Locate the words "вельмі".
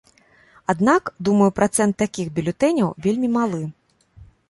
3.07-3.33